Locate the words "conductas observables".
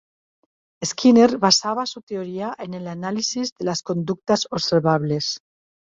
3.83-5.41